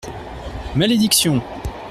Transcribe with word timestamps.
Malédiction! 0.75 1.43